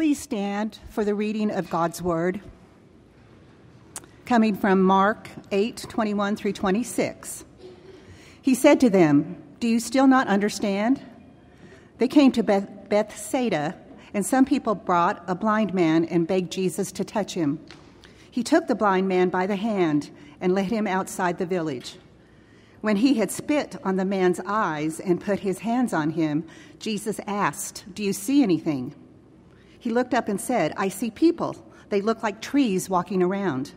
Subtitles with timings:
[0.00, 2.40] Please stand for the reading of God's Word.
[4.24, 7.44] Coming from Mark 8 21 through 26.
[8.40, 11.02] He said to them, Do you still not understand?
[11.98, 13.76] They came to Beth- Bethsaida,
[14.14, 17.60] and some people brought a blind man and begged Jesus to touch him.
[18.30, 20.08] He took the blind man by the hand
[20.40, 21.98] and led him outside the village.
[22.80, 26.46] When he had spit on the man's eyes and put his hands on him,
[26.78, 28.94] Jesus asked, Do you see anything?
[29.80, 31.56] He looked up and said, I see people.
[31.88, 33.72] They look like trees walking around.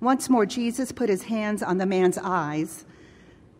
[0.00, 2.84] Once more, Jesus put his hands on the man's eyes.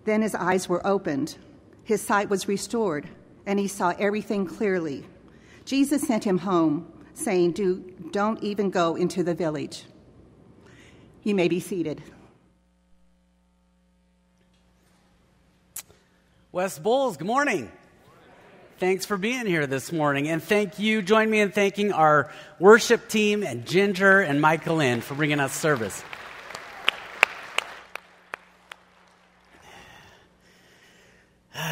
[0.05, 1.39] Then his eyes were opened.
[1.84, 3.09] His sight was restored,
[3.47, 5.06] and he saw everything clearly.
[5.65, 7.79] Jesus sent him home, saying, Do,
[8.11, 9.84] Don't even go into the village.
[11.23, 12.03] You may be seated.
[16.51, 17.70] Wes Bowles, good morning.
[18.79, 20.29] Thanks for being here this morning.
[20.29, 21.03] And thank you.
[21.03, 25.55] Join me in thanking our worship team and Ginger and Michael Lynn for bringing us
[25.55, 26.03] service.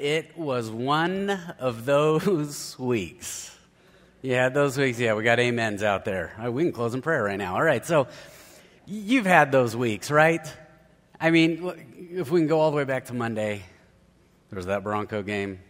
[0.00, 3.54] It was one of those weeks.
[4.22, 4.98] Yeah, those weeks.
[4.98, 6.32] Yeah, we got amens out there.
[6.38, 7.54] Right, we can close in prayer right now.
[7.54, 7.84] All right.
[7.84, 8.08] So
[8.86, 10.40] you've had those weeks, right?
[11.20, 11.70] I mean,
[12.12, 13.62] if we can go all the way back to Monday,
[14.48, 15.60] there was that Bronco game.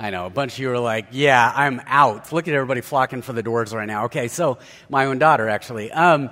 [0.00, 2.32] I know, a bunch of you are like, yeah, I'm out.
[2.32, 4.04] Look at everybody flocking for the doors right now.
[4.04, 5.90] Okay, so my own daughter, actually.
[5.90, 6.30] Um,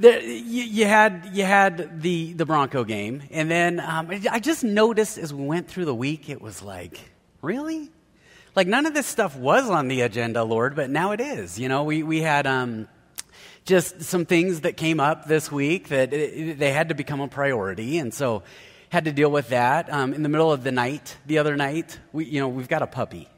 [0.00, 5.18] you, you, had, you had the, the Bronco game, and then um, I just noticed
[5.18, 6.98] as we went through the week, it was like,
[7.42, 7.90] really?
[8.56, 11.58] Like, none of this stuff was on the agenda, Lord, but now it is.
[11.58, 12.46] You know, we, we had.
[12.46, 12.88] Um,
[13.66, 17.28] just some things that came up this week that it, they had to become a
[17.28, 18.42] priority, and so
[18.90, 19.90] had to deal with that.
[19.90, 22.82] Um, in the middle of the night, the other night, we, you know, we've got
[22.82, 23.28] a puppy,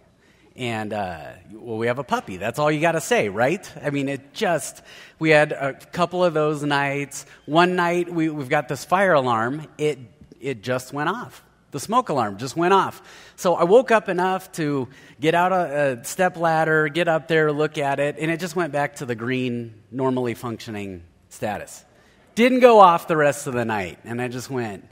[0.57, 2.39] and uh, well, we have a puppy.
[2.39, 3.71] That's all you got to say, right?
[3.81, 4.83] I mean, it just
[5.19, 7.27] we had a couple of those nights.
[7.47, 9.69] One night, we, we've got this fire alarm.
[9.79, 9.99] It
[10.41, 11.45] it just went off.
[11.71, 13.01] The smoke alarm just went off.
[13.37, 14.89] So I woke up enough to
[15.21, 18.57] get out a, a step ladder, get up there, look at it, and it just
[18.57, 21.85] went back to the green, normally functioning status.
[22.35, 23.99] Didn't go off the rest of the night.
[24.05, 24.87] And I just went,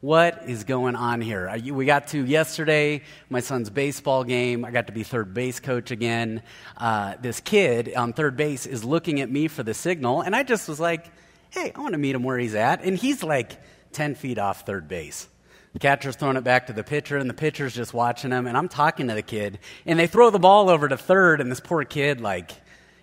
[0.00, 1.52] what is going on here?
[1.72, 4.64] We got to yesterday, my son's baseball game.
[4.64, 6.42] I got to be third base coach again.
[6.76, 10.44] Uh, this kid on third base is looking at me for the signal, and I
[10.44, 11.10] just was like,
[11.50, 12.84] hey, I want to meet him where he's at.
[12.84, 13.60] And he's like
[13.92, 15.28] 10 feet off third base.
[15.72, 18.56] The catcher's throwing it back to the pitcher, and the pitcher's just watching him, and
[18.56, 21.60] I'm talking to the kid, and they throw the ball over to third, and this
[21.60, 22.52] poor kid, like,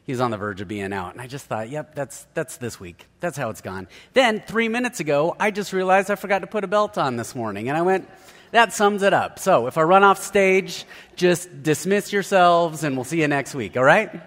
[0.05, 1.13] he's on the verge of being out.
[1.13, 3.07] And I just thought, yep, that's, that's this week.
[3.19, 3.87] That's how it's gone.
[4.13, 7.35] Then, three minutes ago, I just realized I forgot to put a belt on this
[7.35, 8.09] morning, and I went,
[8.51, 9.39] that sums it up.
[9.39, 13.75] So, if I run off stage, just dismiss yourselves, and we'll see you next week,
[13.75, 14.21] all right?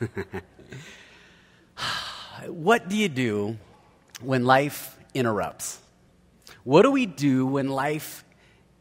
[2.48, 3.56] what do you do
[4.20, 5.80] when life interrupts?
[6.64, 8.23] What do we do when life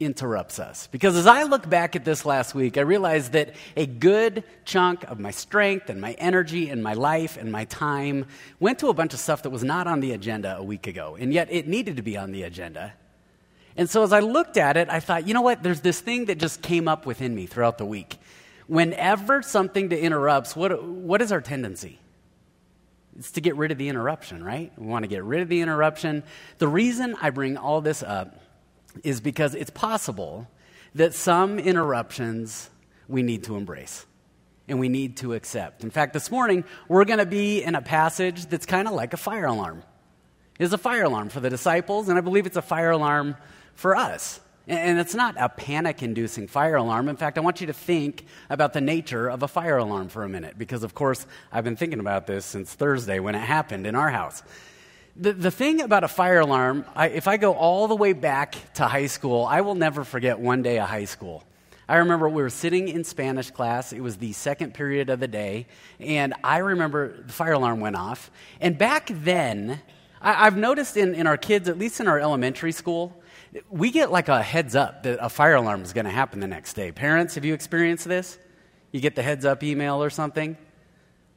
[0.04, 0.88] interrupts us?
[0.92, 5.04] Because as I look back at this last week, I realized that a good chunk
[5.06, 8.26] of my strength and my energy and my life and my time
[8.60, 11.16] went to a bunch of stuff that was not on the agenda a week ago,
[11.20, 12.94] and yet it needed to be on the agenda.
[13.76, 15.64] And so as I looked at it, I thought, you know what?
[15.64, 18.18] There's this thing that just came up within me throughout the week.
[18.68, 22.00] Whenever something to interrupts, what, what is our tendency?
[23.18, 24.72] It's to get rid of the interruption, right?
[24.78, 26.24] We want to get rid of the interruption.
[26.58, 28.40] The reason I bring all this up
[29.04, 30.48] is because it's possible
[30.96, 32.70] that some interruptions
[33.08, 34.06] we need to embrace
[34.68, 35.84] and we need to accept.
[35.84, 39.14] In fact, this morning we're going to be in a passage that's kind of like
[39.14, 39.84] a fire alarm.
[40.60, 43.36] It's a fire alarm for the disciples, and I believe it's a fire alarm
[43.74, 44.40] for us.
[44.66, 47.10] And it's not a panic inducing fire alarm.
[47.10, 50.24] In fact, I want you to think about the nature of a fire alarm for
[50.24, 53.86] a minute, because of course, I've been thinking about this since Thursday when it happened
[53.86, 54.42] in our house.
[55.16, 58.56] The, the thing about a fire alarm, I, if I go all the way back
[58.76, 61.44] to high school, I will never forget one day of high school.
[61.88, 63.94] I remember we were sitting in Spanish class.
[63.94, 65.68] It was the second period of the day.
[66.00, 68.32] And I remember the fire alarm went off.
[68.60, 69.82] And back then,
[70.20, 73.22] I, I've noticed in, in our kids, at least in our elementary school,
[73.70, 76.48] we get like a heads up that a fire alarm is going to happen the
[76.48, 76.92] next day.
[76.92, 78.40] Parents, have you experienced this?
[78.92, 80.58] You get the heads up email or something?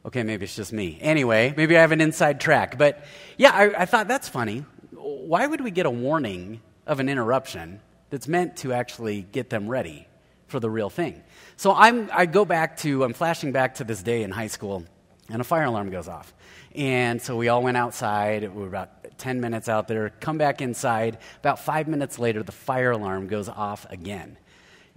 [0.07, 0.97] Okay, maybe it's just me.
[1.01, 2.77] Anyway, maybe I have an inside track.
[2.77, 3.03] But
[3.35, 4.63] yeah, I, I thought that's funny.
[4.93, 9.67] Why would we get a warning of an interruption that's meant to actually get them
[9.67, 10.07] ready
[10.47, 11.21] for the real thing?
[11.57, 14.85] So I'm, I go back to, I'm flashing back to this day in high school,
[15.27, 16.33] and a fire alarm goes off.
[16.73, 18.43] And so we all went outside.
[18.43, 21.17] We were about 10 minutes out there, come back inside.
[21.39, 24.37] About five minutes later, the fire alarm goes off again.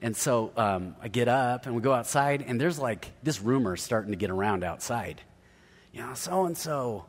[0.02, 3.76] And so um, I get up and we go outside, and there's like this rumor
[3.76, 5.20] starting to get around outside.
[5.92, 7.04] You know, so and so,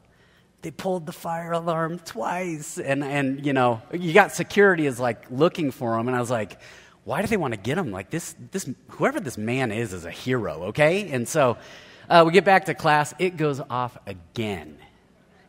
[0.61, 2.77] they pulled the fire alarm twice.
[2.77, 6.07] And, and, you know, you got security is like looking for them.
[6.07, 6.59] And I was like,
[7.03, 7.91] why do they want to get him?
[7.91, 11.09] Like, this, this, whoever this man is, is a hero, okay?
[11.11, 11.57] And so
[12.09, 14.77] uh, we get back to class, it goes off again.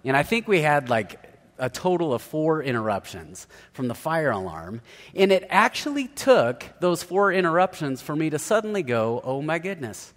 [0.04, 1.20] And I think we had like
[1.62, 4.82] a total of four interruptions from the fire alarm.
[5.14, 10.12] And it actually took those four interruptions for me to suddenly go, oh my goodness.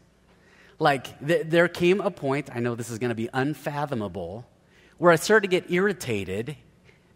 [0.80, 4.46] Like, th- there came a point, I know this is going to be unfathomable,
[4.98, 6.58] where I started to get irritated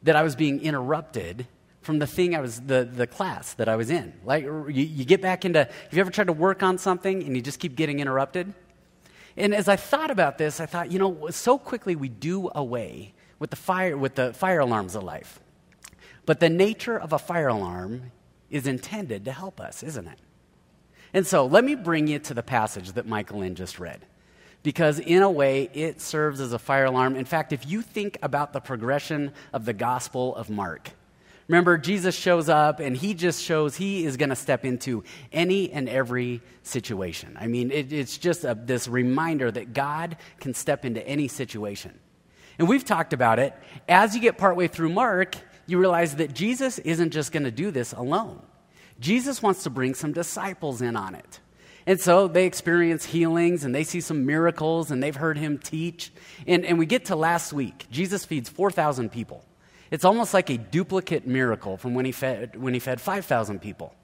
[0.03, 1.47] that I was being interrupted
[1.81, 4.13] from the thing I was, the, the class that I was in.
[4.23, 7.35] Like, you, you get back into, have you ever tried to work on something and
[7.35, 8.53] you just keep getting interrupted?
[9.35, 13.13] And as I thought about this, I thought, you know, so quickly we do away
[13.39, 15.39] with the fire, with the fire alarms of life.
[16.25, 18.11] But the nature of a fire alarm
[18.49, 20.19] is intended to help us, isn't it?
[21.13, 24.05] And so let me bring you to the passage that Michael Lynn just read.
[24.61, 27.15] Because in a way, it serves as a fire alarm.
[27.15, 30.91] In fact, if you think about the progression of the Gospel of Mark,
[31.47, 35.71] remember, Jesus shows up and he just shows he is going to step into any
[35.71, 37.37] and every situation.
[37.39, 41.97] I mean, it, it's just a, this reminder that God can step into any situation.
[42.59, 43.53] And we've talked about it.
[43.87, 47.71] As you get partway through Mark, you realize that Jesus isn't just going to do
[47.71, 48.41] this alone.
[48.99, 51.39] Jesus wants to bring some disciples in on it.
[51.85, 56.11] And so they experience healings and they see some miracles and they've heard him teach.
[56.45, 57.87] And, and we get to last week.
[57.89, 59.43] Jesus feeds 4,000 people.
[59.89, 63.95] It's almost like a duplicate miracle from when he fed, when he fed 5,000 people.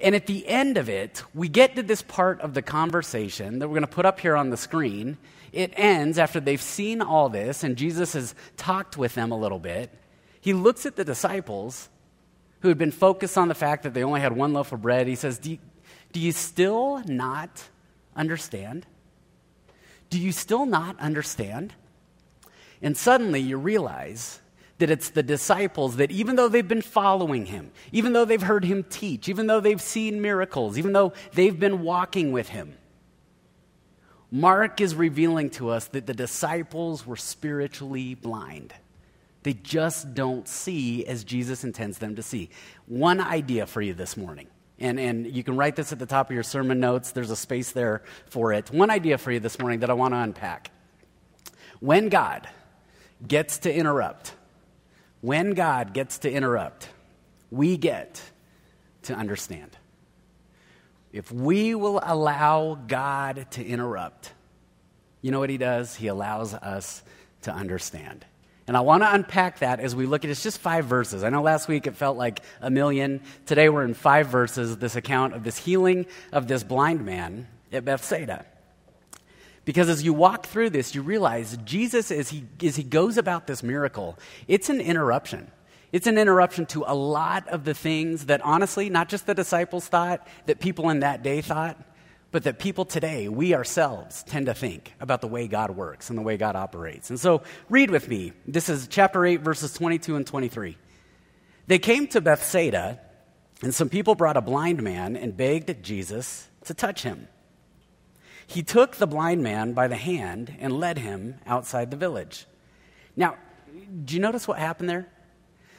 [0.00, 3.68] And at the end of it, we get to this part of the conversation that
[3.68, 5.16] we're going to put up here on the screen.
[5.52, 9.60] It ends after they've seen all this and Jesus has talked with them a little
[9.60, 9.90] bit.
[10.40, 11.88] He looks at the disciples
[12.60, 15.06] who had been focused on the fact that they only had one loaf of bread.
[15.06, 15.58] He says, Do you,
[16.12, 17.62] do you still not
[18.16, 18.86] understand?
[20.10, 21.74] Do you still not understand?
[22.82, 24.40] And suddenly you realize
[24.78, 28.64] that it's the disciples that, even though they've been following him, even though they've heard
[28.64, 32.76] him teach, even though they've seen miracles, even though they've been walking with him,
[34.30, 38.74] Mark is revealing to us that the disciples were spiritually blind.
[39.44, 42.50] They just don't see as Jesus intends them to see.
[42.86, 44.48] One idea for you this morning,
[44.80, 47.36] and, and you can write this at the top of your sermon notes, there's a
[47.36, 48.72] space there for it.
[48.72, 50.72] One idea for you this morning that I want to unpack.
[51.78, 52.48] When God
[53.28, 54.32] gets to interrupt,
[55.24, 56.86] when God gets to interrupt,
[57.50, 58.20] we get
[59.04, 59.70] to understand.
[61.14, 64.34] If we will allow God to interrupt,
[65.22, 65.94] you know what He does?
[65.94, 67.02] He allows us
[67.42, 68.26] to understand.
[68.66, 71.24] And I want to unpack that as we look at it's just five verses.
[71.24, 73.22] I know last week it felt like a million.
[73.46, 77.86] Today we're in five verses, this account of this healing of this blind man at
[77.86, 78.44] Bethsaida.
[79.64, 83.46] Because as you walk through this, you realize Jesus, as he, as he goes about
[83.46, 85.50] this miracle, it's an interruption.
[85.90, 89.86] It's an interruption to a lot of the things that honestly, not just the disciples
[89.86, 91.80] thought, that people in that day thought,
[92.30, 96.18] but that people today, we ourselves, tend to think about the way God works and
[96.18, 97.08] the way God operates.
[97.08, 98.32] And so, read with me.
[98.44, 100.76] This is chapter 8, verses 22 and 23.
[101.68, 102.98] They came to Bethsaida,
[103.62, 107.28] and some people brought a blind man and begged Jesus to touch him.
[108.46, 112.46] He took the blind man by the hand and led him outside the village.
[113.16, 113.36] Now,
[114.04, 115.08] do you notice what happened there?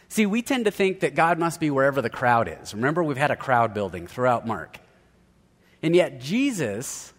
[0.08, 2.74] See, we tend to think that God must be wherever the crowd is.
[2.74, 4.80] Remember, we've had a crowd building throughout Mark.
[5.82, 7.14] And yet, Jesus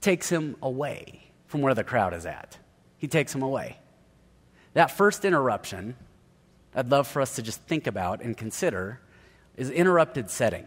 [0.00, 2.56] takes him away from where the crowd is at.
[2.96, 3.78] He takes him away.
[4.74, 5.96] That first interruption,
[6.74, 9.00] I'd love for us to just think about and consider,
[9.56, 10.66] is interrupted setting.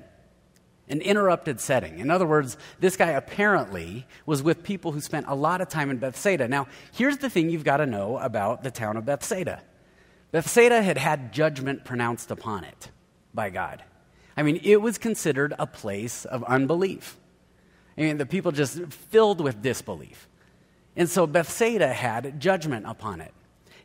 [0.92, 1.98] An interrupted setting.
[2.00, 5.90] In other words, this guy apparently was with people who spent a lot of time
[5.90, 6.48] in Bethsaida.
[6.48, 9.62] Now, here's the thing you've got to know about the town of Bethsaida
[10.32, 12.90] Bethsaida had had judgment pronounced upon it
[13.34, 13.84] by God.
[14.38, 17.18] I mean, it was considered a place of unbelief.
[17.98, 20.30] I mean, the people just filled with disbelief.
[20.96, 23.34] And so Bethsaida had judgment upon it.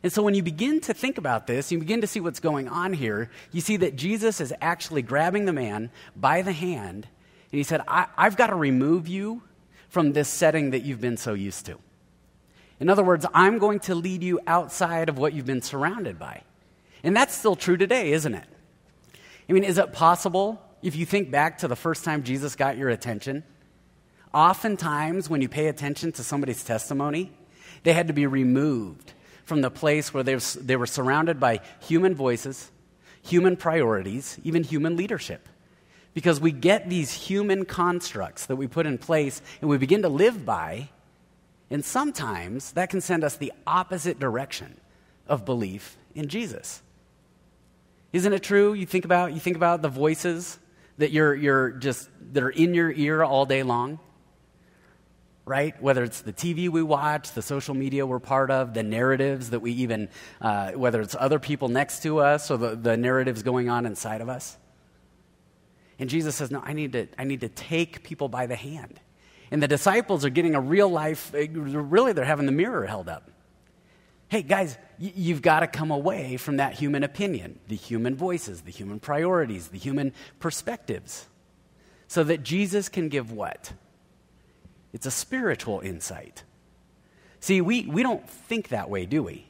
[0.03, 2.67] And so when you begin to think about this, you begin to see what's going
[2.67, 7.07] on here, you see that Jesus is actually grabbing the man by the hand,
[7.51, 9.41] and he said, I, have got to remove you
[9.89, 11.79] from this setting that you've been so used to.
[12.79, 16.43] In other words, I'm going to lead you outside of what you've been surrounded by.
[17.03, 18.45] And that's still true today, isn't it?
[19.49, 22.77] I mean, is it possible, if you think back to the first time Jesus got
[22.77, 23.43] your attention,
[24.33, 27.31] Oftentimes, when you pay attention to somebody's testimony,
[27.83, 29.13] they had to be removed
[29.47, 32.69] from the place where they, they were surrounded by human voices,
[33.23, 35.47] human priorities, even human leadership.
[36.17, 40.09] because we get these human constructs that we put in place and we begin to
[40.09, 40.89] live by,
[41.69, 44.75] and sometimes that can send us the opposite direction
[45.27, 46.81] of belief in Jesus.
[48.13, 48.73] Isn't it true?
[48.73, 50.57] You think about, you think about the voices
[50.97, 53.99] that you're, you're just, that are in your ear all day long,
[55.47, 55.81] right?
[55.81, 59.61] Whether it's the TV we watch, the social media we're part of, the narratives that
[59.61, 60.09] we even,
[60.41, 64.21] uh, whether it's other people next to us or the, the narratives going on inside
[64.21, 64.57] of us.
[65.99, 68.99] And Jesus says, No, I need to, I need to take people by the hand.
[69.49, 73.31] And the disciples are getting a real life, really, they're having the mirror held up.
[74.27, 78.71] Hey, guys, you've got to come away from that human opinion, the human voices, the
[78.71, 81.27] human priorities, the human perspectives,
[82.09, 83.71] so that Jesus can give what?
[84.93, 86.43] It's a spiritual insight.
[87.39, 89.47] See, we, we don't think that way, do we?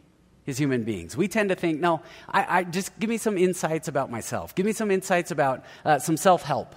[0.47, 1.15] as human beings.
[1.17, 4.55] We tend to think, no, I, I just give me some insights about myself.
[4.55, 6.73] Give me some insights about uh, some self help.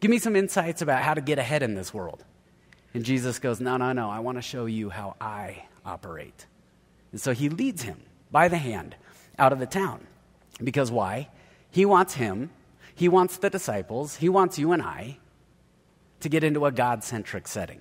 [0.00, 2.24] Give me some insights about how to get ahead in this world.
[2.94, 6.46] And Jesus goes, no, no, no, I want to show you how I operate.
[7.10, 8.96] And so he leads him by the hand
[9.38, 10.06] out of the town.
[10.62, 11.28] Because why?
[11.70, 12.50] He wants him,
[12.94, 15.18] he wants the disciples, he wants you and I
[16.22, 17.80] to get into a God centric setting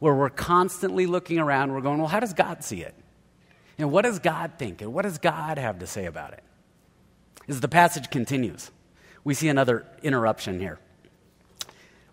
[0.00, 2.94] where we're constantly looking around, we're going, well, how does God see it?
[3.78, 4.82] And what does God think?
[4.82, 6.42] And what does God have to say about it?
[7.48, 8.70] As the passage continues,
[9.24, 10.78] we see another interruption here.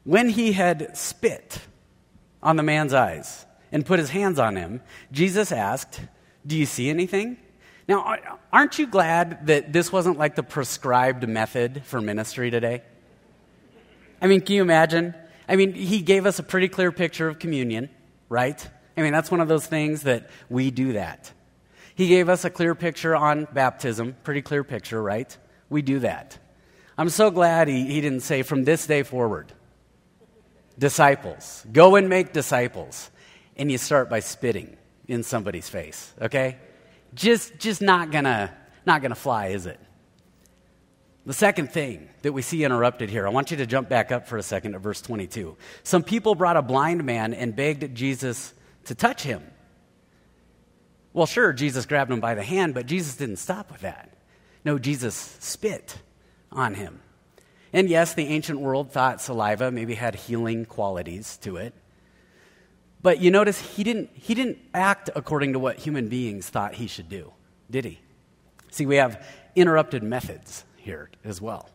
[0.03, 1.59] When he had spit
[2.41, 4.81] on the man's eyes and put his hands on him,
[5.11, 5.99] Jesus asked,
[6.45, 7.37] Do you see anything?
[7.87, 8.17] Now,
[8.51, 12.83] aren't you glad that this wasn't like the prescribed method for ministry today?
[14.21, 15.13] I mean, can you imagine?
[15.47, 17.89] I mean, he gave us a pretty clear picture of communion,
[18.29, 18.67] right?
[18.95, 21.31] I mean, that's one of those things that we do that.
[21.95, 25.35] He gave us a clear picture on baptism, pretty clear picture, right?
[25.69, 26.37] We do that.
[26.97, 29.51] I'm so glad he, he didn't say from this day forward,
[30.77, 33.11] disciples, go and make disciples.
[33.55, 36.57] And you start by spitting in somebody's face, okay?
[37.15, 38.53] Just, just not gonna,
[38.85, 39.79] not gonna fly, is it?
[41.27, 44.29] The second thing that we see interrupted here, I want you to jump back up
[44.29, 45.57] for a second to verse 22.
[45.83, 48.53] Some people brought a blind man and begged Jesus
[48.85, 49.43] to touch him.
[51.11, 54.09] Well, sure, Jesus grabbed him by the hand, but Jesus didn't stop with that.
[54.63, 55.97] No, Jesus spit
[56.49, 57.01] on him.
[57.73, 61.73] And yes, the ancient world thought saliva maybe had healing qualities to it.
[63.01, 66.87] But you notice he didn't, he didn't act according to what human beings thought he
[66.87, 67.33] should do,
[67.69, 67.99] did he?
[68.71, 71.69] See, we have interrupted methods here as well.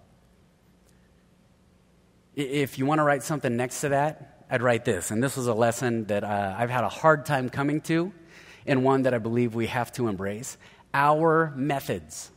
[2.34, 5.10] If you want to write something next to that, I'd write this.
[5.10, 8.10] And this was a lesson that uh, I've had a hard time coming to
[8.66, 10.56] and one that I believe we have to embrace
[10.94, 12.30] our methods.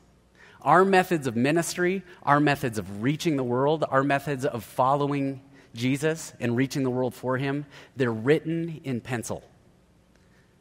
[0.62, 5.42] Our methods of ministry, our methods of reaching the world, our methods of following
[5.74, 7.66] Jesus and reaching the world for Him,
[7.96, 9.44] they're written in pencil.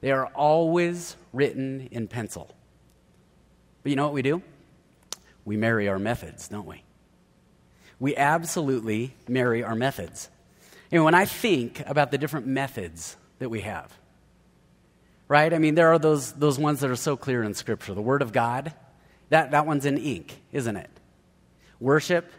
[0.01, 2.55] They are always written in pencil.
[3.83, 4.43] But you know what we do?
[5.45, 6.83] We marry our methods, don't we?
[8.01, 10.29] We absolutely marry our methods.
[10.91, 13.93] And when I think about the different methods that we have,
[15.29, 15.53] right?
[15.53, 17.95] I mean, there are those, those ones that are so clear in Scripture.
[17.95, 18.73] The Word of God,
[19.31, 20.91] that, that one's in ink, isn't it?
[21.81, 22.31] Worship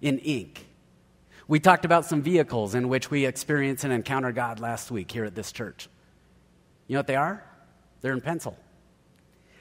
[0.00, 0.66] in ink.
[1.46, 5.24] We talked about some vehicles in which we experience and encounter God last week here
[5.24, 5.88] at this church.
[6.86, 7.44] You know what they are?
[8.00, 8.56] They're in pencil.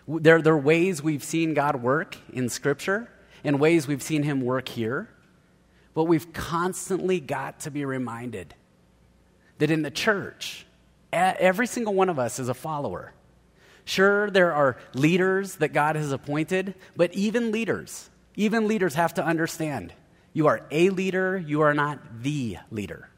[0.08, 3.10] They're, they're ways we've seen God work in Scripture
[3.44, 5.10] and ways we've seen Him work here.
[5.94, 8.54] But we've constantly got to be reminded
[9.58, 10.68] that in the church,
[11.12, 13.14] Every single one of us is a follower.
[13.86, 19.26] Sure, there are leaders that God has appointed, but even leaders, even leaders have to
[19.26, 19.94] understand
[20.34, 23.10] you are a leader, you are not the leader.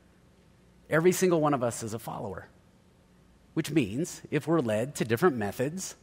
[0.89, 2.47] Every single one of us is a follower,
[3.55, 5.95] which means if we're led to different methods,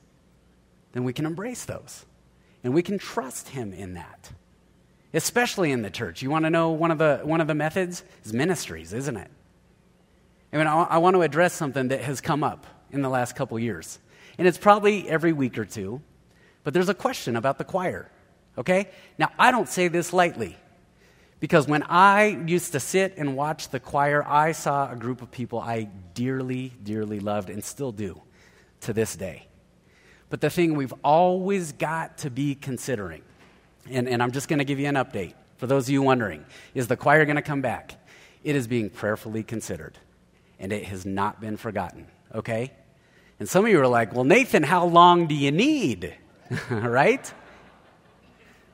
[0.96, 2.06] then we can embrace those
[2.64, 4.32] and we can trust Him in that.
[5.12, 6.22] Especially in the church.
[6.22, 8.02] You want to know one of the, one of the methods?
[8.24, 9.30] Is ministries, isn't it?
[10.54, 13.36] I mean, I, I want to address something that has come up in the last
[13.36, 13.98] couple years.
[14.38, 16.00] And it's probably every week or two,
[16.64, 18.10] but there's a question about the choir,
[18.56, 18.88] okay?
[19.18, 20.56] Now, I don't say this lightly
[21.40, 25.30] because when I used to sit and watch the choir, I saw a group of
[25.30, 28.22] people I dearly, dearly loved and still do
[28.80, 29.46] to this day.
[30.28, 33.22] But the thing we've always got to be considering,
[33.90, 36.44] and, and I'm just going to give you an update for those of you wondering,
[36.74, 37.94] is the choir going to come back?
[38.44, 39.98] It is being prayerfully considered
[40.58, 42.72] and it has not been forgotten, okay?
[43.38, 46.14] And some of you are like, well, Nathan, how long do you need?
[46.70, 47.32] right?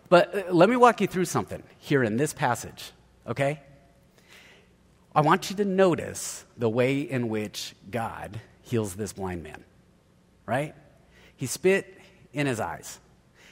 [0.08, 2.92] But uh, let me walk you through something here in this passage,
[3.26, 3.60] okay?
[5.14, 9.64] I want you to notice the way in which God heals this blind man,
[10.46, 10.74] right?
[11.42, 11.98] He spit
[12.32, 13.00] in his eyes.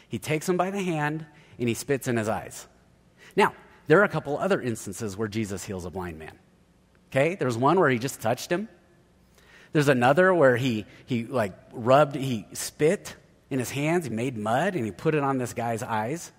[0.08, 1.26] He takes him by the hand
[1.58, 2.68] and he spits in his eyes.
[3.34, 3.52] Now,
[3.88, 6.38] there are a couple other instances where Jesus heals a blind man.
[7.10, 7.34] Okay?
[7.34, 8.68] There's one where he just touched him.
[9.72, 13.16] There's another where he, he like rubbed, he spit
[13.50, 16.30] in his hands, he made mud, and he put it on this guy's eyes.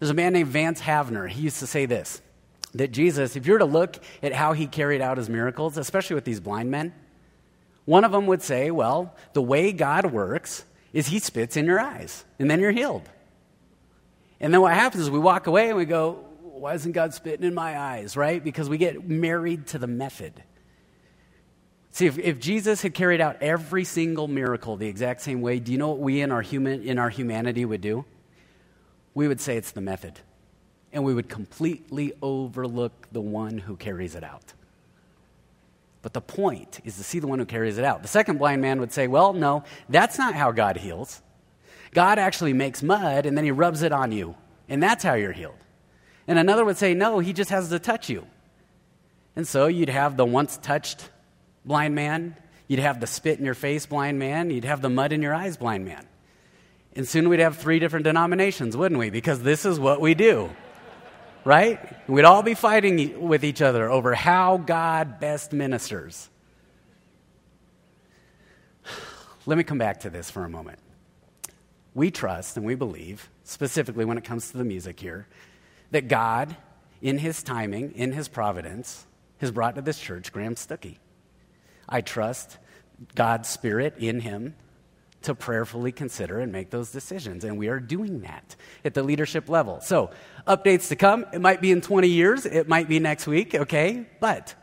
[0.00, 1.28] There's a man named Vance Havner.
[1.28, 2.20] He used to say this
[2.74, 6.14] that Jesus, if you were to look at how he carried out his miracles, especially
[6.14, 6.92] with these blind men,
[7.84, 11.80] one of them would say, Well, the way God works is he spits in your
[11.80, 13.08] eyes, and then you're healed.
[14.40, 17.46] And then what happens is we walk away and we go, Why isn't God spitting
[17.46, 18.42] in my eyes, right?
[18.42, 20.42] Because we get married to the method.
[21.96, 25.72] See, if, if Jesus had carried out every single miracle the exact same way, do
[25.72, 28.04] you know what we in our, human, in our humanity would do?
[29.14, 30.20] We would say it's the method.
[30.92, 34.52] And we would completely overlook the one who carries it out.
[36.06, 38.02] But the point is to see the one who carries it out.
[38.02, 41.20] The second blind man would say, Well, no, that's not how God heals.
[41.94, 44.36] God actually makes mud and then he rubs it on you,
[44.68, 45.58] and that's how you're healed.
[46.28, 48.24] And another would say, No, he just has to touch you.
[49.34, 51.10] And so you'd have the once touched
[51.64, 52.36] blind man,
[52.68, 55.34] you'd have the spit in your face blind man, you'd have the mud in your
[55.34, 56.06] eyes blind man.
[56.94, 59.10] And soon we'd have three different denominations, wouldn't we?
[59.10, 60.50] Because this is what we do.
[61.46, 61.78] Right?
[62.08, 66.28] We'd all be fighting with each other over how God best ministers.
[69.46, 70.80] Let me come back to this for a moment.
[71.94, 75.28] We trust and we believe, specifically when it comes to the music here,
[75.92, 76.56] that God,
[77.00, 79.06] in His timing, in His providence,
[79.38, 80.96] has brought to this church Graham Stuckey.
[81.88, 82.58] I trust
[83.14, 84.56] God's Spirit in him
[85.26, 87.44] to prayerfully consider and make those decisions.
[87.44, 89.80] And we are doing that at the leadership level.
[89.80, 90.10] So,
[90.46, 91.26] updates to come.
[91.32, 94.06] It might be in 20 years, it might be next week, okay?
[94.20, 94.54] But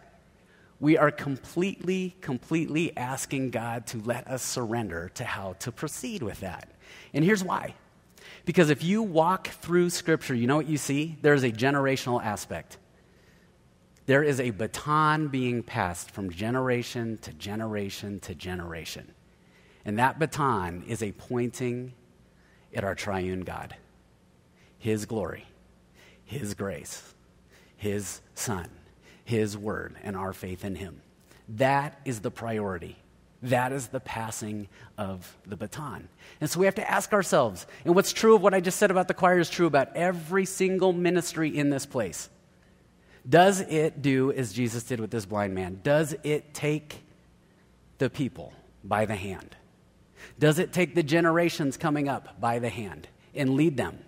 [0.79, 6.39] we are completely, completely asking God to let us surrender to how to proceed with
[6.39, 6.69] that.
[7.13, 7.75] And here's why.
[8.45, 11.17] Because if you walk through Scripture, you know what you see?
[11.21, 12.77] There's a generational aspect.
[14.05, 19.13] There is a baton being passed from generation to generation to generation.
[19.85, 21.93] And that baton is a pointing
[22.73, 23.75] at our triune God,
[24.79, 25.45] His glory,
[26.25, 27.13] His grace,
[27.75, 28.69] His Son,
[29.25, 31.01] His Word, and our faith in Him.
[31.49, 32.97] That is the priority.
[33.43, 36.07] That is the passing of the baton.
[36.39, 38.89] And so we have to ask ourselves, and what's true of what I just said
[38.89, 42.29] about the choir is true about every single ministry in this place.
[43.29, 45.81] Does it do as Jesus did with this blind man?
[45.83, 47.03] Does it take
[47.97, 49.57] the people by the hand?
[50.39, 53.99] Does it take the generations coming up by the hand and lead them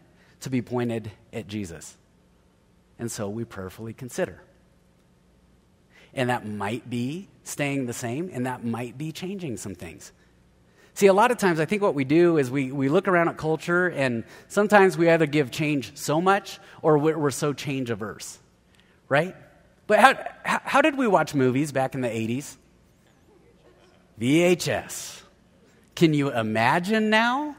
[0.42, 1.96] to be pointed at Jesus?
[2.98, 4.42] And so we prayerfully consider.
[6.14, 10.12] And that might be staying the same, and that might be changing some things.
[10.94, 13.28] See, a lot of times I think what we do is we, we look around
[13.28, 18.40] at culture, and sometimes we either give change so much or we're, so change averse
[19.10, 19.36] right?
[19.88, 22.58] But how, how, how did we watch movies back in the 80s?
[24.20, 25.22] VHS.
[25.96, 27.56] Can you imagine now?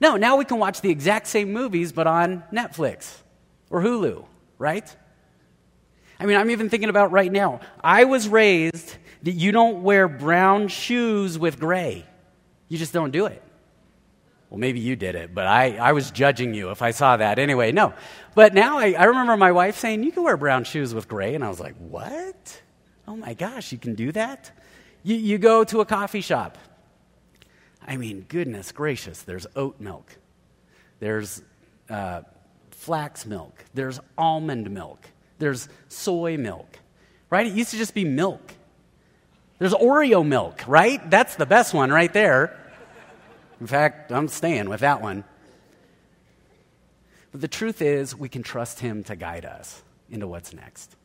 [0.00, 3.18] No, now we can watch the exact same movies, but on Netflix
[3.70, 4.24] or Hulu,
[4.58, 4.96] right?
[6.18, 7.60] I mean, I'm even thinking about right now.
[7.82, 12.04] I was raised that you don't wear brown shoes with gray,
[12.68, 13.42] you just don't do it.
[14.50, 17.38] Well, maybe you did it, but I, I was judging you if I saw that.
[17.38, 17.94] Anyway, no.
[18.34, 21.34] But now I, I remember my wife saying, You can wear brown shoes with gray.
[21.34, 22.60] And I was like, What?
[23.08, 24.50] Oh my gosh, you can do that?
[25.02, 26.58] You, you go to a coffee shop.
[27.86, 30.16] I mean, goodness gracious, there's oat milk,
[31.00, 31.42] there's
[31.90, 32.22] uh,
[32.70, 35.06] flax milk, there's almond milk,
[35.38, 36.78] there's soy milk,
[37.30, 37.46] right?
[37.46, 38.54] It used to just be milk.
[39.58, 41.08] There's Oreo milk, right?
[41.08, 42.58] That's the best one right there.
[43.60, 45.22] In fact, I'm staying with that one.
[47.30, 50.96] But the truth is, we can trust Him to guide us into what's next.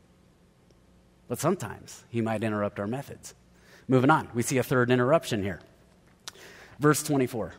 [1.27, 3.35] But sometimes He might interrupt our methods.
[3.87, 5.61] Moving on, we see a third interruption here.
[6.79, 7.53] Verse 24.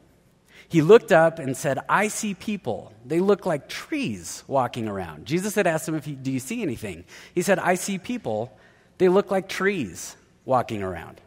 [0.68, 2.92] He looked up and said, I see people.
[3.04, 5.24] They look like trees walking around.
[5.24, 7.04] Jesus had asked him, if he, Do you see anything?
[7.34, 8.52] He said, I see people.
[8.98, 11.20] They look like trees walking around.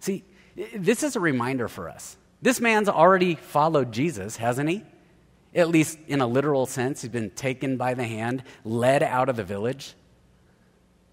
[0.00, 0.22] See,
[0.76, 2.16] this is a reminder for us.
[2.42, 4.84] This man's already followed Jesus, hasn't he?
[5.54, 9.36] At least in a literal sense, he's been taken by the hand, led out of
[9.36, 9.94] the village,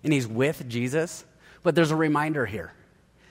[0.03, 1.25] and he's with Jesus.
[1.63, 2.73] But there's a reminder here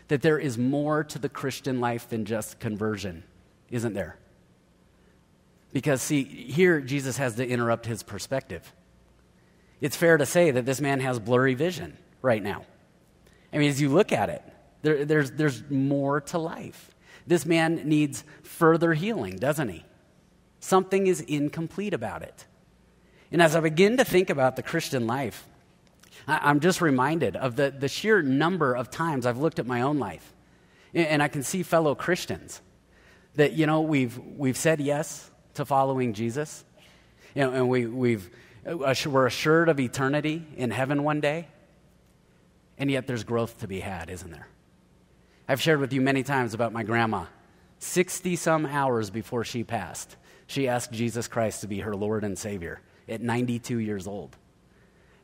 [0.09, 3.25] that there is more to the Christian life than just conversion,
[3.71, 4.19] isn't there?
[5.73, 8.73] Because, see, here Jesus has to interrupt his perspective.
[9.81, 12.65] It's fair to say that this man has blurry vision right now.
[13.53, 14.43] I mean, as you look at it,
[14.83, 16.91] there, there's, there's more to life.
[17.27, 19.85] This man needs further healing, doesn't he?
[20.61, 22.47] Something is incomplete about it.
[23.33, 25.47] And as I begin to think about the Christian life,
[26.27, 29.99] I'm just reminded of the, the sheer number of times I've looked at my own
[29.99, 30.33] life.
[30.95, 32.63] And I can see fellow Christians
[33.35, 36.65] that, you know, we've, we've said yes to following Jesus.
[37.35, 38.31] You know, and we, we've,
[38.67, 41.49] uh, we're assured of eternity in heaven one day.
[42.79, 44.49] And yet there's growth to be had, isn't there?
[45.49, 47.27] I've shared with you many times about my grandma.
[47.79, 52.39] 60 some hours before she passed, she asked Jesus Christ to be her Lord and
[52.39, 54.37] Savior at 92 years old.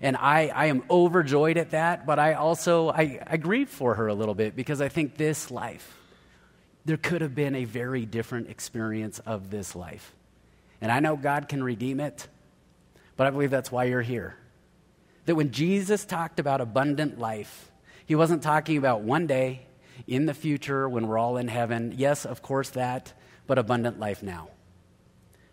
[0.00, 4.08] And I, I am overjoyed at that, but I also I, I grieve for her
[4.08, 5.98] a little bit because I think this life,
[6.84, 10.14] there could have been a very different experience of this life.
[10.80, 12.26] And I know God can redeem it,
[13.16, 14.36] but I believe that's why you're here.
[15.26, 17.70] That when Jesus talked about abundant life,
[18.06, 19.66] he wasn't talking about one day
[20.06, 21.94] in the future when we're all in heaven.
[21.96, 23.12] Yes, of course, that,
[23.46, 24.48] but abundant life now.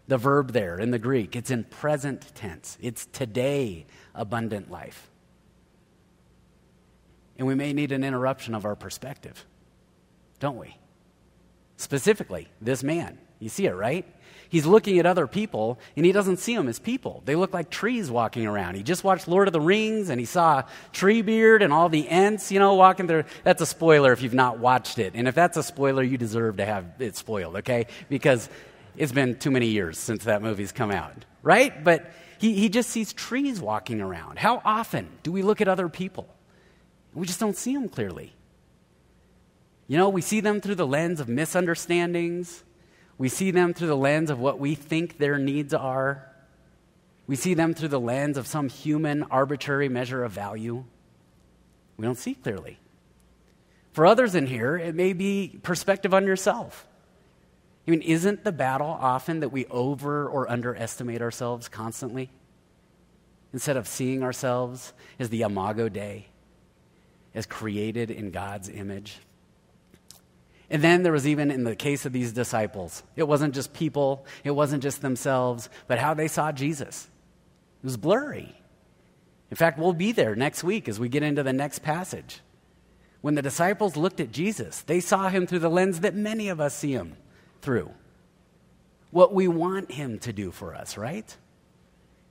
[0.08, 2.78] The verb there in the Greek, it's in present tense.
[2.82, 5.10] It's today abundant life.
[7.38, 9.46] And we may need an interruption of our perspective,
[10.40, 10.78] don't we?
[11.76, 13.20] Specifically, this man.
[13.40, 14.06] You see it, right?
[14.50, 17.22] He's looking at other people and he doesn't see them as people.
[17.26, 18.76] They look like trees walking around.
[18.76, 22.52] He just watched Lord of the Rings and he saw Treebeard and all the Ents,
[22.52, 23.26] you know, walking there.
[23.44, 25.14] That's a spoiler if you've not watched it.
[25.16, 27.88] And if that's a spoiler, you deserve to have it spoiled, okay?
[28.10, 28.50] Because
[28.98, 31.84] it's been too many years since that movie's come out, right?
[31.84, 34.40] But he, he just sees trees walking around.
[34.40, 36.28] How often do we look at other people?
[37.14, 38.34] We just don't see them clearly.
[39.88, 42.64] You know, we see them through the lens of misunderstandings
[43.18, 46.24] we see them through the lens of what we think their needs are.
[47.26, 50.86] We see them through the lens of some human arbitrary measure of value.
[51.98, 52.80] We don't see clearly.
[53.92, 56.88] For others in here, it may be perspective on yourself.
[57.88, 62.30] I mean, isn't the battle often that we over or underestimate ourselves constantly?
[63.54, 66.28] Instead of seeing ourselves as the imago Dei,
[67.34, 69.20] as created in God's image.
[70.70, 74.26] And then there was even in the case of these disciples, it wasn't just people,
[74.44, 77.08] it wasn't just themselves, but how they saw Jesus.
[77.82, 78.54] It was blurry.
[79.50, 82.42] In fact, we'll be there next week as we get into the next passage.
[83.22, 86.60] When the disciples looked at Jesus, they saw him through the lens that many of
[86.60, 87.16] us see him
[87.68, 87.92] through.
[89.12, 91.36] What we want him to do for us, right?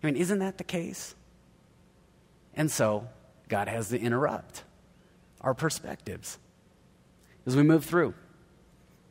[0.03, 1.14] I mean, isn't that the case?
[2.55, 3.07] And so,
[3.46, 4.64] God has to interrupt
[5.42, 6.38] our perspectives
[7.44, 8.14] as we move through.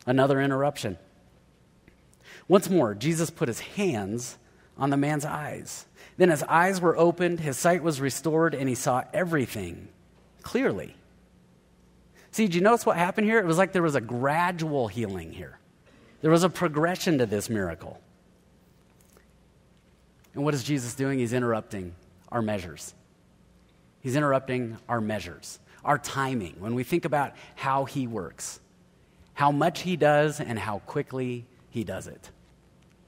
[0.07, 0.97] Another interruption.
[2.47, 4.39] Once more, Jesus put his hands
[4.79, 5.85] on the man's eyes.
[6.17, 9.89] Then his eyes were opened, his sight was restored, and he saw everything
[10.41, 10.95] clearly.
[12.31, 13.38] See, did you notice what happened here?
[13.38, 15.59] It was like there was a gradual healing here,
[16.25, 18.01] there was a progression to this miracle.
[20.33, 21.19] And what is Jesus doing?
[21.19, 21.93] He's interrupting
[22.31, 22.95] our measures.
[23.99, 28.59] He's interrupting our measures, our timing, when we think about how he works
[29.35, 32.31] how much he does and how quickly he does it.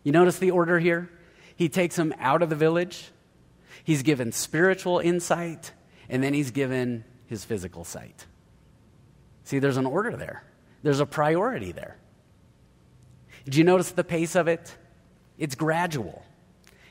[0.04, 1.10] You notice the order here?
[1.56, 3.10] He takes him out of the village,
[3.84, 5.72] he's given spiritual insight,
[6.08, 8.28] and then he's given his physical sight.
[9.44, 10.44] See, there's an order there,
[10.84, 11.98] there's a priority there.
[13.48, 14.76] Did you notice the pace of it?
[15.38, 16.22] It's gradual.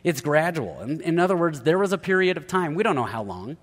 [0.02, 0.80] It's gradual.
[0.80, 3.58] In, in other words, there was a period of time, we don't know how long.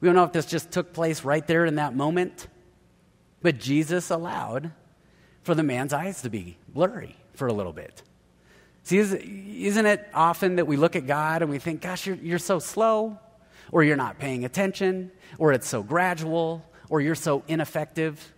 [0.00, 2.48] We don't know if this just took place right there in that moment.
[3.42, 4.72] But Jesus allowed
[5.44, 8.02] for the man's eyes to be blurry for a little bit.
[8.82, 12.40] See, isn't it often that we look at God and we think, gosh, you're, you're
[12.40, 13.20] so slow,
[13.70, 18.32] or you're not paying attention, or it's so gradual, or you're so ineffective?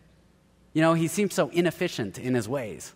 [0.74, 2.92] You know, he seems so inefficient in his ways.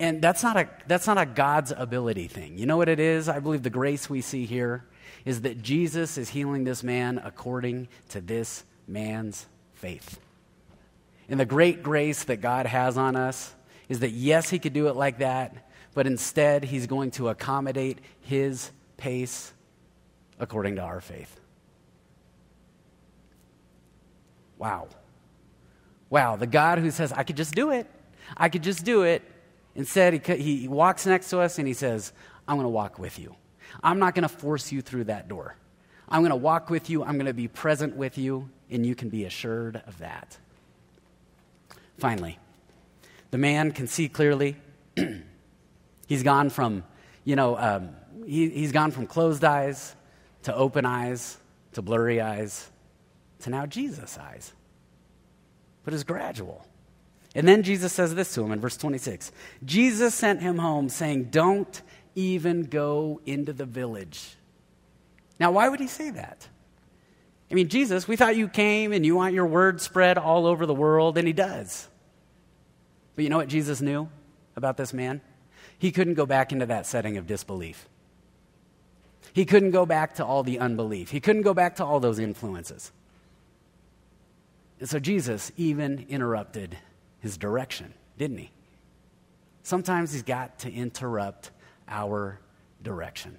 [0.00, 2.58] And that's not, a, that's not a God's ability thing.
[2.58, 3.28] You know what it is?
[3.28, 4.84] I believe the grace we see here
[5.24, 10.18] is that Jesus is healing this man according to this man's faith.
[11.28, 13.54] And the great grace that God has on us
[13.88, 17.98] is that, yes, He could do it like that, but instead, He's going to accommodate
[18.20, 19.52] His pace
[20.38, 21.40] according to our faith.
[24.58, 24.88] Wow.
[26.10, 27.86] Wow, the God who says, I could just do it.
[28.36, 29.22] I could just do it.
[29.74, 32.12] Instead, he, he walks next to us and he says,
[32.46, 33.34] I'm going to walk with you.
[33.82, 35.56] I'm not going to force you through that door.
[36.08, 37.02] I'm going to walk with you.
[37.02, 40.36] I'm going to be present with you and you can be assured of that.
[41.98, 42.38] Finally,
[43.30, 44.56] the man can see clearly,
[46.06, 46.84] He's gone from,
[47.24, 47.90] you know, um,
[48.26, 49.94] he, he's gone from closed eyes
[50.42, 51.38] to open eyes
[51.72, 52.70] to blurry eyes
[53.40, 54.52] to now Jesus' eyes.
[55.84, 56.66] But it's gradual.
[57.34, 59.32] And then Jesus says this to him in verse 26
[59.64, 61.82] Jesus sent him home, saying, Don't
[62.14, 64.36] even go into the village.
[65.40, 66.48] Now, why would he say that?
[67.50, 70.64] I mean, Jesus, we thought you came and you want your word spread all over
[70.64, 71.88] the world, and he does.
[73.14, 74.08] But you know what Jesus knew
[74.56, 75.20] about this man?
[75.78, 77.88] He couldn't go back into that setting of disbelief.
[79.32, 81.10] He couldn't go back to all the unbelief.
[81.10, 82.92] He couldn't go back to all those influences.
[84.78, 86.76] And so Jesus even interrupted
[87.24, 88.50] his direction, didn't he?
[89.62, 91.52] Sometimes he's got to interrupt
[91.88, 92.38] our
[92.82, 93.38] direction.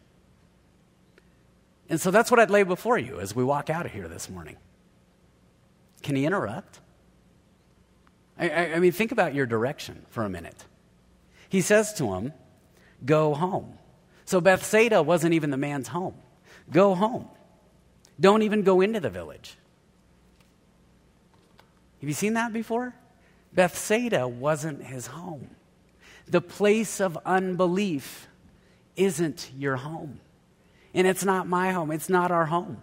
[1.88, 4.28] And so that's what I'd lay before you as we walk out of here this
[4.28, 4.58] morning.
[6.02, 6.80] Can he interrupt?
[8.40, 10.66] I, I, I mean, think about your direction for a minute.
[11.48, 12.34] He says to him,
[13.06, 13.78] Go home.
[14.26, 16.16] So Bethsaida wasn't even the man's home.
[16.72, 17.28] Go home.
[18.20, 19.56] Don't even go into the village.
[22.02, 22.96] Have you seen that before?
[23.56, 25.50] Bethsaida wasn't his home.
[26.28, 28.28] The place of unbelief
[28.96, 30.20] isn't your home.
[30.94, 31.92] And it's not my home.
[31.92, 32.82] It's not our home.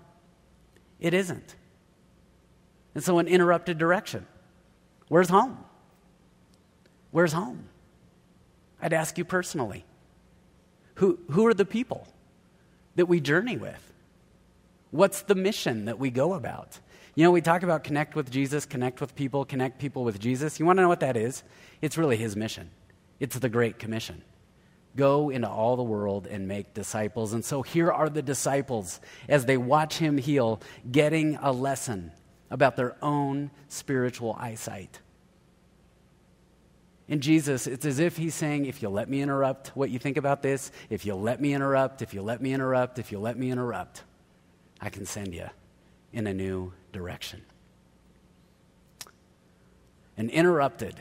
[0.99, 1.55] It isn't.
[2.95, 4.27] And so, an interrupted direction.
[5.09, 5.59] Where's home?
[7.11, 7.69] Where's home?
[8.81, 9.85] I'd ask you personally
[10.97, 12.07] who, who are the people
[12.97, 13.93] that we journey with?
[14.91, 16.79] What's the mission that we go about?
[17.15, 20.59] You know, we talk about connect with Jesus, connect with people, connect people with Jesus.
[20.59, 21.43] You want to know what that is?
[21.83, 22.71] It's really his mission,
[23.21, 24.23] it's the Great Commission.
[24.95, 27.33] Go into all the world and make disciples.
[27.33, 32.13] And so here are the disciples as they watch him heal, getting a lesson
[32.51, 35.01] about their own spiritual eyesight.
[37.09, 40.19] And Jesus, it's as if he's saying, if you'll let me interrupt what you think
[40.19, 43.39] about this, if you'll let me interrupt, if you'll let me interrupt, if you'll let
[43.39, 44.03] me interrupt,
[44.79, 45.49] I can send you
[46.13, 47.43] in a new direction.
[50.17, 50.95] An interrupted,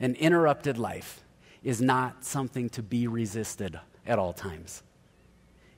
[0.00, 1.24] an interrupted life
[1.62, 4.82] is not something to be resisted at all times.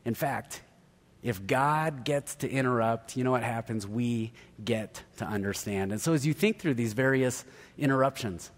[0.04, 0.62] In fact,
[1.22, 3.86] if God gets to interrupt, you know what happens?
[3.86, 4.32] We
[4.64, 5.92] get to understand.
[5.92, 7.44] And so as you think through these various
[7.78, 8.50] interruptions,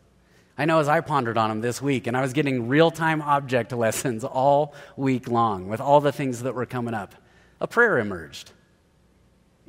[0.57, 3.23] I know as I pondered on them this week, and I was getting real time
[3.23, 7.15] object lessons all week long with all the things that were coming up,
[7.61, 8.53] a prayer emerged.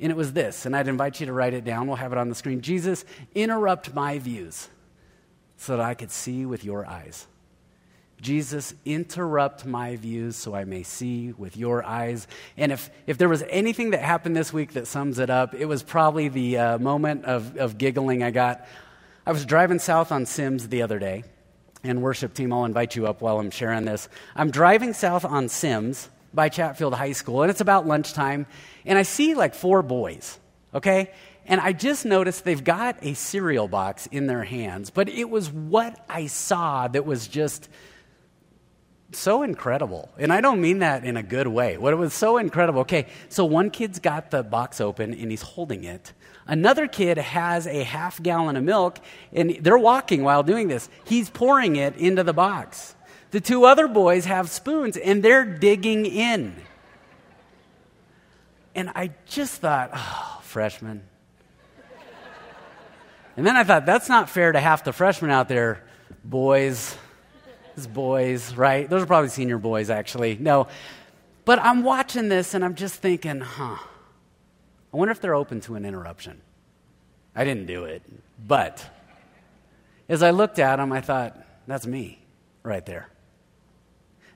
[0.00, 1.86] And it was this, and I'd invite you to write it down.
[1.86, 2.62] We'll have it on the screen.
[2.62, 4.68] Jesus, interrupt my views
[5.58, 7.26] so that I could see with your eyes.
[8.20, 12.26] Jesus, interrupt my views so I may see with your eyes.
[12.56, 15.66] And if, if there was anything that happened this week that sums it up, it
[15.66, 18.66] was probably the uh, moment of, of giggling I got.
[19.26, 21.24] I was driving south on Simms the other day,
[21.84, 24.08] and worship team, I'll invite you up while I'm sharing this.
[24.34, 28.46] I'm driving south on Simms by Chatfield High School, and it's about lunchtime,
[28.84, 30.38] and I see like four boys,
[30.74, 31.10] okay?
[31.46, 35.50] And I just noticed they've got a cereal box in their hands, but it was
[35.50, 37.68] what I saw that was just
[39.12, 40.08] so incredible.
[40.18, 41.76] And I don't mean that in a good way.
[41.76, 42.82] What it was so incredible.
[42.82, 46.12] Okay, so one kid's got the box open and he's holding it.
[46.46, 48.98] Another kid has a half gallon of milk
[49.32, 50.88] and they're walking while doing this.
[51.04, 52.94] He's pouring it into the box.
[53.30, 56.56] The two other boys have spoons and they're digging in.
[58.74, 61.02] And I just thought, oh, freshmen.
[63.36, 65.84] And then I thought, that's not fair to half the freshmen out there,
[66.24, 66.96] boys
[67.86, 68.88] boys, right?
[68.88, 70.36] Those are probably senior boys, actually.
[70.38, 70.68] No.
[71.44, 73.76] But I'm watching this and I'm just thinking, huh,
[74.92, 76.40] I wonder if they're open to an interruption.
[77.34, 78.02] I didn't do it.
[78.46, 78.84] But
[80.08, 82.18] as I looked at them, I thought, that's me
[82.62, 83.08] right there.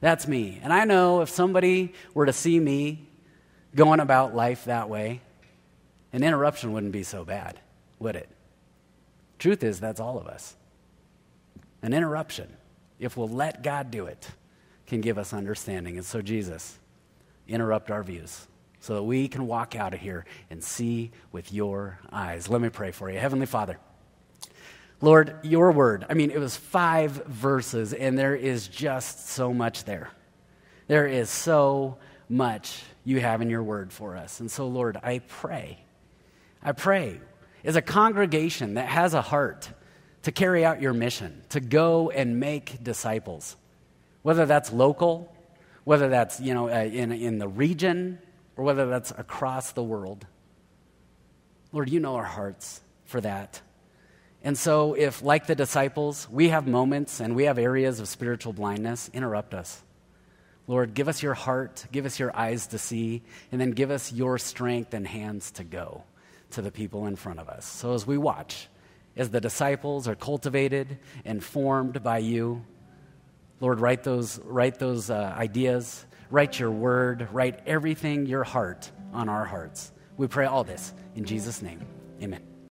[0.04, 0.60] That's me.
[0.62, 3.08] And I know if somebody were to see me
[3.74, 5.22] going about life that way,
[6.12, 7.58] an interruption wouldn't be so bad,
[8.00, 8.28] would it?
[9.38, 10.56] Truth is, that's all of us.
[11.80, 12.54] An interruption
[12.98, 14.28] if we'll let God do it,
[14.86, 15.96] can give us understanding.
[15.96, 16.78] And so, Jesus,
[17.48, 18.46] interrupt our views
[18.80, 22.50] so that we can walk out of here and see with your eyes.
[22.50, 23.18] Let me pray for you.
[23.18, 23.78] Heavenly Father,
[25.04, 29.84] Lord, your word, I mean, it was five verses, and there is just so much
[29.84, 30.08] there.
[30.86, 34.40] There is so much you have in your word for us.
[34.40, 35.78] And so, Lord, I pray,
[36.62, 37.20] I pray
[37.64, 39.68] as a congregation that has a heart
[40.22, 43.56] to carry out your mission, to go and make disciples,
[44.22, 45.30] whether that's local,
[45.84, 48.18] whether that's you know, uh, in, in the region,
[48.56, 50.26] or whether that's across the world.
[51.72, 53.60] Lord, you know our hearts for that.
[54.44, 58.52] And so, if, like the disciples, we have moments and we have areas of spiritual
[58.52, 59.83] blindness, interrupt us.
[60.66, 64.12] Lord, give us your heart, give us your eyes to see, and then give us
[64.12, 66.04] your strength and hands to go
[66.50, 67.64] to the people in front of us.
[67.64, 68.68] So, as we watch,
[69.16, 72.64] as the disciples are cultivated and formed by you,
[73.61, 79.30] Lord, write those, write those uh, ideas, write your word, write everything your heart on
[79.30, 79.90] our hearts.
[80.18, 81.80] We pray all this in Jesus' name.
[82.22, 82.53] Amen.